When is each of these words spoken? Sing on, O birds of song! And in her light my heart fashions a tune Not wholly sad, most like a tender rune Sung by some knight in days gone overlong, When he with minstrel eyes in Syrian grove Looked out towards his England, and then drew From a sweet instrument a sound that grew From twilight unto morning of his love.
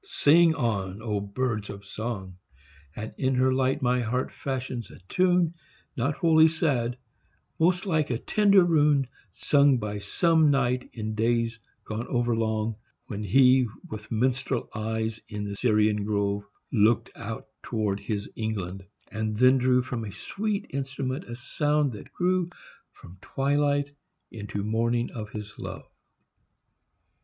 Sing 0.03 0.55
on, 0.55 0.99
O 1.03 1.19
birds 1.19 1.69
of 1.69 1.85
song! 1.85 2.39
And 2.95 3.13
in 3.19 3.35
her 3.35 3.53
light 3.53 3.83
my 3.83 3.99
heart 3.99 4.31
fashions 4.33 4.89
a 4.89 4.97
tune 5.07 5.53
Not 5.95 6.15
wholly 6.15 6.47
sad, 6.47 6.97
most 7.59 7.85
like 7.85 8.09
a 8.09 8.17
tender 8.17 8.63
rune 8.63 9.05
Sung 9.31 9.77
by 9.77 9.99
some 9.99 10.49
knight 10.49 10.89
in 10.93 11.13
days 11.13 11.59
gone 11.85 12.07
overlong, 12.07 12.77
When 13.05 13.21
he 13.23 13.67
with 13.91 14.11
minstrel 14.11 14.69
eyes 14.73 15.19
in 15.27 15.55
Syrian 15.55 16.03
grove 16.03 16.45
Looked 16.71 17.11
out 17.15 17.45
towards 17.61 18.01
his 18.01 18.27
England, 18.35 18.83
and 19.11 19.37
then 19.37 19.59
drew 19.59 19.83
From 19.83 20.03
a 20.03 20.11
sweet 20.11 20.65
instrument 20.71 21.25
a 21.25 21.35
sound 21.35 21.91
that 21.91 22.11
grew 22.11 22.49
From 22.91 23.19
twilight 23.21 23.93
unto 24.35 24.63
morning 24.63 25.11
of 25.11 25.29
his 25.29 25.59
love. 25.59 25.85